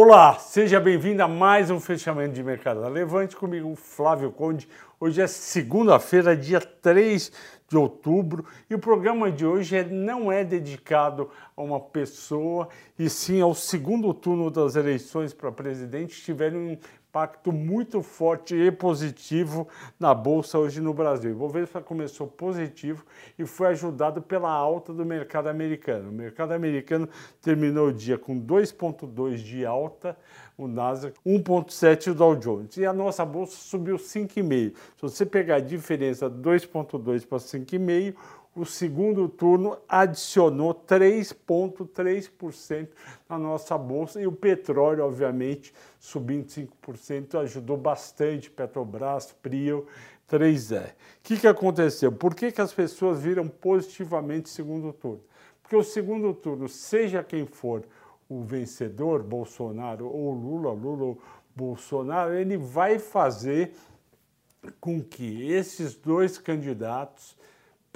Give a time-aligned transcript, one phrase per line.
[0.00, 2.88] Olá, seja bem-vindo a mais um fechamento de mercado.
[2.88, 4.68] Levante comigo, Flávio Conde.
[5.00, 7.32] Hoje é segunda-feira, dia 3
[7.68, 13.10] de outubro, e o programa de hoje é, não é dedicado a uma pessoa, e
[13.10, 16.78] sim ao segundo turno das eleições para presidente, um
[17.08, 19.66] impacto muito forte e positivo
[19.98, 21.32] na bolsa hoje no Brasil.
[21.32, 23.04] O Bovespa começou positivo
[23.38, 26.10] e foi ajudado pela alta do mercado americano.
[26.10, 27.08] O mercado americano
[27.40, 30.16] terminou o dia com 2,2 de alta,
[30.56, 32.76] o Nasdaq 1,7 o Dow Jones.
[32.76, 34.74] E a nossa bolsa subiu 5,5.
[34.74, 38.14] Se você pegar a diferença 2,2 para 5,5,
[38.58, 42.88] o segundo turno adicionou 3,3%
[43.28, 49.86] na nossa bolsa e o petróleo, obviamente, subindo 5%, ajudou bastante Petrobras, Prio,
[50.28, 50.88] 3E.
[50.88, 52.10] O que, que aconteceu?
[52.10, 55.22] Por que, que as pessoas viram positivamente o segundo turno?
[55.62, 57.84] Porque o segundo turno, seja quem for
[58.28, 61.22] o vencedor, Bolsonaro ou Lula, Lula ou
[61.54, 63.72] Bolsonaro, ele vai fazer
[64.80, 67.36] com que esses dois candidatos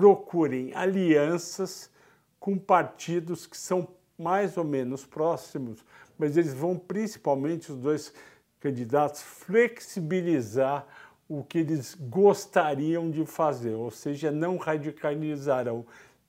[0.00, 1.90] procurem alianças
[2.38, 3.86] com partidos que são
[4.18, 5.84] mais ou menos próximos,
[6.18, 8.14] mas eles vão principalmente, os dois
[8.60, 10.86] candidatos, flexibilizar
[11.28, 15.84] o que eles gostariam de fazer, ou seja, não radicalizarão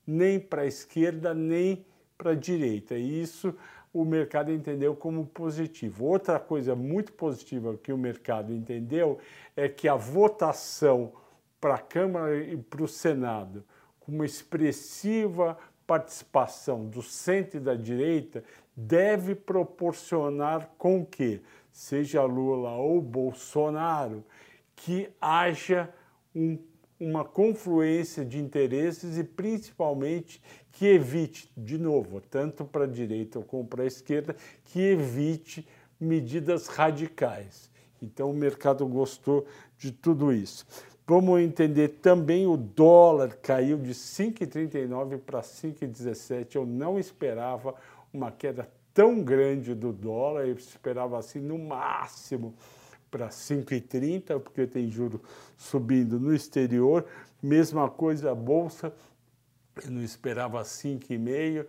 [0.06, 1.82] nem para a esquerda nem
[2.18, 2.94] para a direita.
[2.94, 3.54] E isso
[3.90, 6.04] o mercado entendeu como positivo.
[6.04, 9.18] Outra coisa muito positiva que o mercado entendeu
[9.56, 11.14] é que a votação
[11.62, 13.64] para a Câmara e para o Senado,
[14.00, 18.42] com uma expressiva participação do centro e da direita,
[18.76, 21.40] deve proporcionar com que,
[21.70, 24.24] seja Lula ou Bolsonaro,
[24.74, 25.88] que haja
[26.34, 26.58] um,
[26.98, 33.64] uma confluência de interesses e principalmente que evite, de novo, tanto para a direita como
[33.64, 35.64] para a esquerda, que evite
[36.00, 37.70] medidas radicais.
[38.02, 39.46] Então o mercado gostou
[39.78, 40.66] de tudo isso.
[41.06, 46.54] Vamos entender também o dólar caiu de 5,39 para 5,17.
[46.54, 47.74] Eu não esperava
[48.12, 52.54] uma queda tão grande do dólar, eu esperava assim no máximo
[53.10, 55.20] para 5,30, porque tem juro
[55.56, 57.04] subindo no exterior.
[57.42, 58.94] Mesma coisa a bolsa,
[59.84, 61.66] eu não esperava 5,5,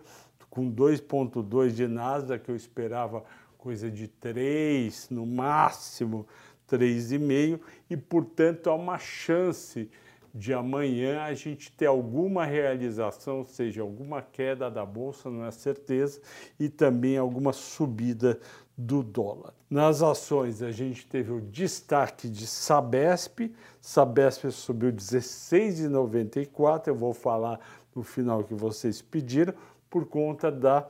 [0.48, 3.24] com 2,2 de Nasdaq, eu esperava
[3.58, 6.26] coisa de 3 no máximo
[6.70, 9.90] 3,5 e, portanto, há uma chance
[10.34, 15.50] de amanhã a gente ter alguma realização, ou seja, alguma queda da bolsa, não é
[15.52, 16.20] certeza,
[16.58, 18.40] e também alguma subida
[18.76, 19.54] do dólar.
[19.70, 27.60] Nas ações, a gente teve o destaque de Sabesp, Sabesp subiu 16,94, eu vou falar
[27.94, 29.54] no final que vocês pediram,
[29.88, 30.88] por conta da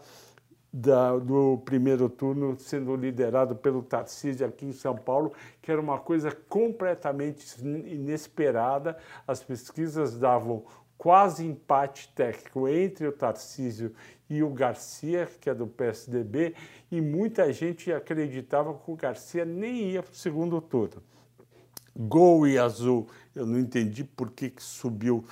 [0.76, 6.00] da, do primeiro turno sendo liderado pelo Tarcísio aqui em São Paulo, que era uma
[6.00, 8.98] coisa completamente inesperada.
[9.24, 10.64] As pesquisas davam
[10.98, 13.94] quase empate técnico entre o Tarcísio
[14.28, 16.56] e o Garcia, que é do PSDB,
[16.90, 21.00] e muita gente acreditava que o Garcia nem ia para o segundo turno.
[21.96, 25.24] Gol e Azul, eu não entendi por que, que subiu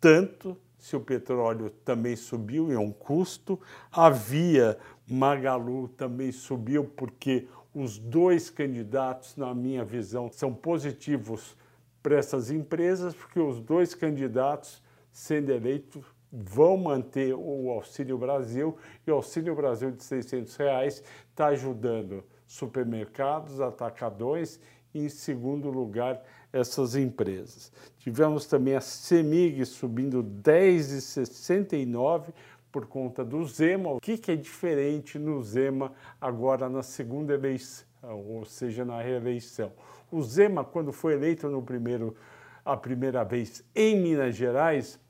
[0.00, 3.58] tanto, se o petróleo também subiu, é um custo.
[3.90, 4.76] A Via
[5.08, 11.56] Magalu também subiu, porque os dois candidatos, na minha visão, são positivos
[12.02, 19.10] para essas empresas, porque os dois candidatos, sendo eleitos, vão manter o Auxílio Brasil e
[19.10, 24.60] o Auxílio Brasil de 600 reais está ajudando supermercados, atacadões
[24.92, 26.22] e, em segundo lugar,
[26.54, 27.70] essas empresas.
[27.98, 32.32] Tivemos também a CEMIG subindo 10,69
[32.70, 33.90] por conta do Zema.
[33.90, 39.72] O que, que é diferente no Zema agora na segunda eleição, ou seja, na reeleição?
[40.12, 42.14] O Zema, quando foi eleito no primeiro,
[42.64, 45.00] a primeira vez em Minas Gerais,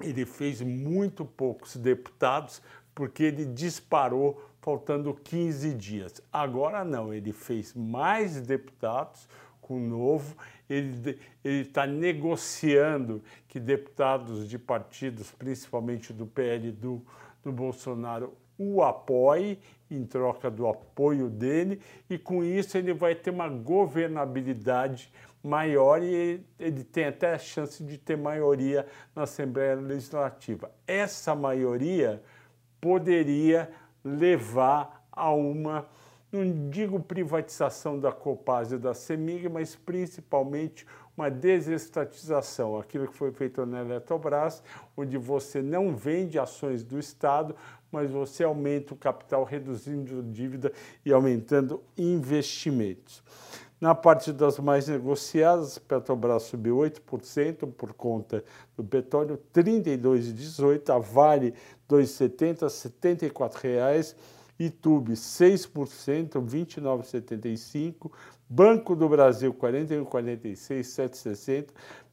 [0.00, 2.62] ele fez muito poucos deputados
[2.94, 6.22] porque ele disparou faltando 15 dias.
[6.32, 9.26] Agora não, ele fez mais deputados,
[9.62, 10.36] com o novo,
[10.68, 17.00] ele está negociando que deputados de partidos, principalmente do PL do,
[17.42, 19.58] do Bolsonaro, o apoie
[19.90, 21.80] em troca do apoio dele,
[22.10, 25.10] e com isso ele vai ter uma governabilidade
[25.42, 30.70] maior e ele tem até a chance de ter maioria na Assembleia Legislativa.
[30.86, 32.22] Essa maioria
[32.80, 33.70] poderia
[34.04, 35.86] levar a uma
[36.32, 43.30] não digo privatização da Copasa e da Semig, mas principalmente uma desestatização, aquilo que foi
[43.32, 44.62] feito na Eletrobras,
[44.96, 47.54] onde você não vende ações do Estado,
[47.90, 50.72] mas você aumenta o capital, reduzindo dívida
[51.04, 53.22] e aumentando investimentos.
[53.78, 58.42] Na parte das mais negociadas, Petrobras subiu 8% por conta
[58.76, 61.52] do petróleo, 32,18, a Vale
[61.90, 64.16] 2,70, 74 reais.
[64.58, 68.10] Itube 6%, 29,75%,
[68.48, 71.68] Banco do Brasil 41,46, 7,60,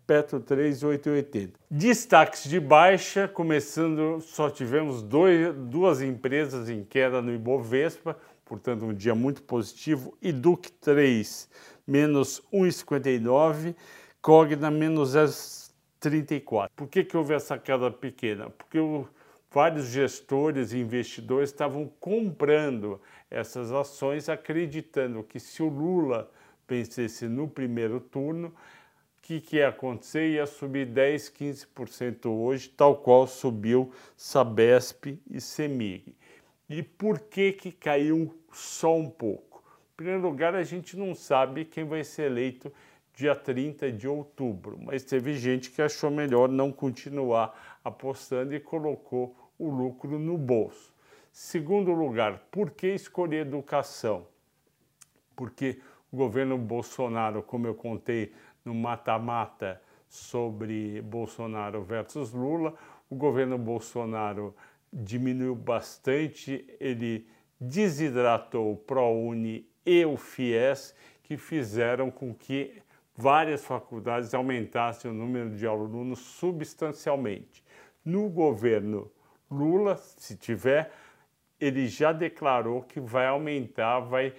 [0.07, 1.59] Petro 3,880.
[1.69, 8.94] Destaques de baixa, começando, só tivemos dois, duas empresas em queda no Ibovespa, portanto um
[8.94, 11.50] dia muito positivo, Duc 3
[11.89, 13.75] menos 1,59,
[14.21, 16.69] Cogna menos 0,34.
[16.75, 18.50] Por que, que houve essa queda pequena?
[18.50, 19.07] Porque o
[19.51, 26.29] vários gestores e investidores estavam comprando essas ações, acreditando que se o Lula
[26.67, 30.29] vencesse no primeiro turno, o que, que ia acontecer?
[30.29, 36.15] Ia subir 10, 15% hoje, tal qual subiu Sabesp e Semig.
[36.67, 39.63] E por que, que caiu só um pouco?
[39.93, 42.71] Em primeiro lugar, a gente não sabe quem vai ser eleito
[43.19, 49.36] dia 30 de outubro, mas teve gente que achou melhor não continuar apostando e colocou
[49.57, 50.94] o lucro no bolso.
[51.30, 54.25] Segundo lugar, por que escolher educação?
[55.36, 58.31] Porque o governo Bolsonaro, como eu contei
[58.63, 62.74] no mata-mata sobre Bolsonaro versus Lula,
[63.10, 64.56] o governo Bolsonaro
[64.94, 67.27] diminuiu bastante, ele
[67.60, 72.81] desidratou o ProUni e o FIES, que fizeram com que
[73.19, 77.62] várias faculdades aumentassem o número de alunos substancialmente.
[78.04, 79.12] No governo
[79.51, 80.89] Lula, se tiver,
[81.60, 84.33] ele já declarou que vai aumentar, vai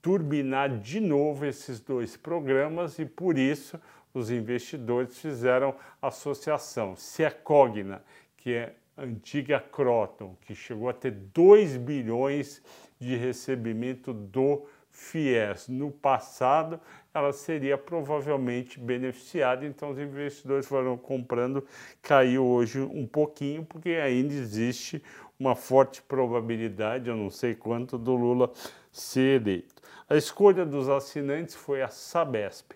[0.00, 3.80] turbinar de novo esses dois programas e por isso
[4.12, 6.94] os investidores fizeram associação.
[6.94, 8.00] Se a Cogna,
[8.36, 12.62] que é antiga Croton, que chegou a ter 2 bilhões
[13.00, 16.80] de recebimento do FIES no passado,
[17.12, 19.66] ela seria provavelmente beneficiada.
[19.66, 21.66] Então, os investidores foram comprando,
[22.00, 25.02] caiu hoje um pouquinho, porque ainda existe
[25.38, 28.52] uma forte probabilidade, eu não sei quanto, do Lula
[28.92, 29.82] ser eleito.
[30.08, 32.72] A escolha dos assinantes foi a Sabesp.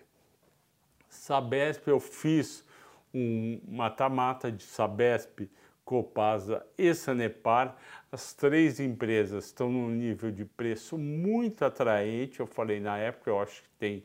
[1.07, 2.65] Sabesp, eu fiz
[3.13, 5.49] um mata-mata de Sabesp
[5.89, 7.75] Copasa e Sanepar,
[8.11, 12.39] as três empresas estão num nível de preço muito atraente.
[12.39, 14.03] Eu falei na época, eu acho que tem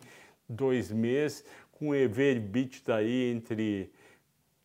[0.49, 3.93] dois meses, com EV EBITDA aí entre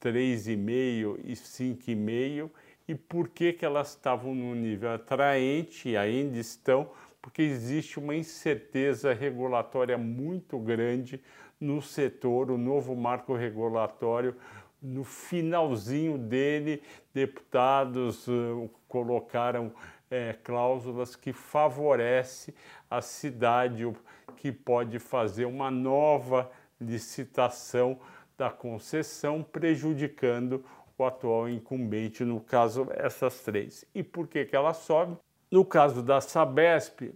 [0.02, 2.50] 3,5 e 5,5.
[2.88, 6.90] E por que, que elas estavam num nível atraente e ainda estão?
[7.22, 11.22] Porque existe uma incerteza regulatória muito grande
[11.60, 14.38] no setor, o novo marco regulatório
[14.82, 16.82] no finalzinho dele,
[17.14, 19.72] deputados uh, colocaram
[20.10, 22.54] é, cláusulas que favorecem
[22.90, 23.92] a cidade
[24.38, 26.50] que pode fazer uma nova
[26.80, 28.00] licitação
[28.38, 30.64] da concessão, prejudicando
[30.98, 33.86] o atual incumbente, no caso, essas três.
[33.94, 35.18] E por que, que ela sobe?
[35.52, 37.14] No caso da Sabesp,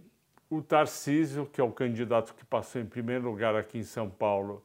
[0.50, 4.62] o Tarcísio, que é o candidato que passou em primeiro lugar aqui em São Paulo,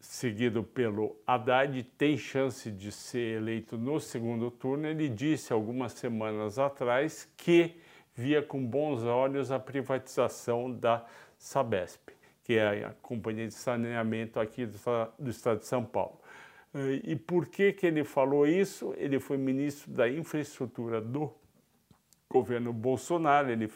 [0.00, 4.86] seguido pelo Haddad, tem chance de ser eleito no segundo turno.
[4.86, 7.76] Ele disse algumas semanas atrás que
[8.14, 11.04] via com bons olhos a privatização da
[11.38, 12.10] Sabesp,
[12.44, 14.78] que é a companhia de saneamento aqui do,
[15.18, 16.18] do estado de São Paulo.
[17.04, 18.94] E por que, que ele falou isso?
[18.96, 21.32] Ele foi ministro da infraestrutura do
[22.28, 23.70] governo Bolsonaro, ele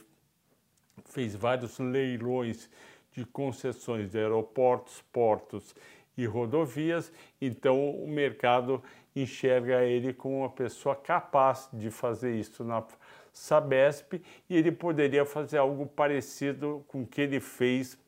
[1.07, 2.69] fez vários leilões
[3.13, 5.75] de concessões de aeroportos, portos
[6.23, 8.83] e rodovias, então o mercado
[9.15, 12.85] enxerga ele como uma pessoa capaz de fazer isso na
[13.33, 17.99] Sabesp e ele poderia fazer algo parecido com o que ele fez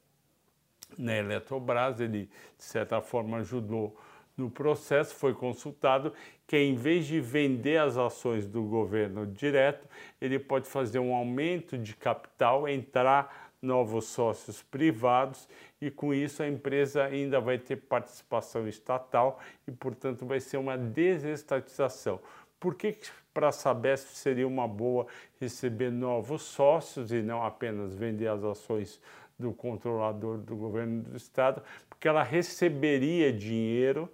[0.98, 2.28] na Eletrobras, ele
[2.58, 3.96] de certa forma ajudou
[4.36, 6.12] no processo, foi consultado
[6.46, 9.86] que em vez de vender as ações do governo direto,
[10.20, 15.48] ele pode fazer um aumento de capital, entrar novos sócios privados
[15.80, 20.76] e com isso a empresa ainda vai ter participação estatal e, portanto, vai ser uma
[20.76, 22.20] desestatização.
[22.58, 22.96] Por que,
[23.32, 25.06] para a Sabesp seria uma boa
[25.40, 29.00] receber novos sócios e não apenas vender as ações
[29.38, 31.62] do controlador do governo do estado?
[31.88, 34.08] Porque ela receberia dinheiro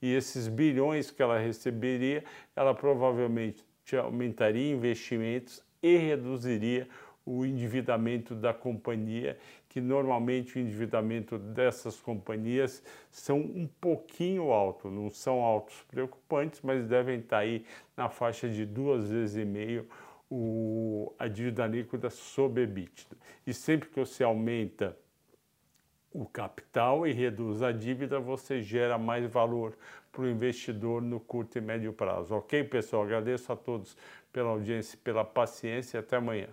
[0.00, 2.24] e esses bilhões que ela receberia,
[2.56, 3.64] ela provavelmente
[3.96, 6.88] aumentaria investimentos e reduziria
[7.26, 9.38] o endividamento da companhia,
[9.68, 16.86] que normalmente o endividamento dessas companhias são um pouquinho alto, não são altos preocupantes, mas
[16.86, 17.64] devem estar aí
[17.96, 19.88] na faixa de duas vezes e meio
[20.30, 23.16] o, a dívida líquida sobre EBITDA.
[23.46, 24.96] E sempre que você aumenta
[26.12, 29.76] o capital e reduz a dívida, você gera mais valor
[30.12, 32.36] para o investidor no curto e médio prazo.
[32.36, 33.02] Ok, pessoal?
[33.02, 33.96] Agradeço a todos
[34.32, 36.48] pela audiência, pela paciência e até amanhã.